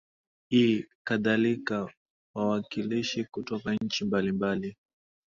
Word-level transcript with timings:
i 0.49 0.85
kadhalika 1.03 1.89
wawakilishi 2.35 3.23
kutoka 3.23 3.73
nchi 3.75 4.05
mbalimbali 4.05 4.75